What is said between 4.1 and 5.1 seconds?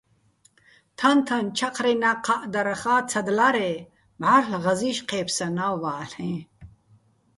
მჵარლ' ღაზი́შ